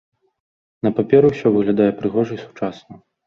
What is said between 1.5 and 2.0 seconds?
выглядае